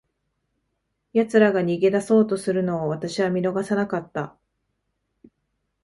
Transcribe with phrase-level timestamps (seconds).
[1.13, 4.35] 奴らが逃げ出そうとするのを、私は見逃さなかった。